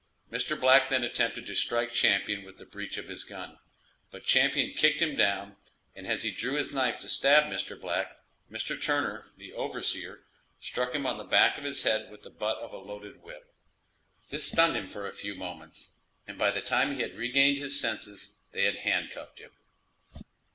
[0.31, 0.59] Mr.
[0.59, 3.59] Black then attempted to strike Champion with the breech of his gun,
[4.09, 5.57] but Champion kicked him down,
[5.95, 7.79] and as he drew his knife to stab Mr.
[7.79, 8.17] Black,
[8.51, 8.81] Mr.
[8.81, 10.23] Turner, the overseer,
[10.59, 13.53] struck him on the back of his head with the butt of a loaded whip.
[14.31, 15.91] This stunned him for a few moments,
[16.25, 19.51] and by the time he had regained his senses they had handcuffed him.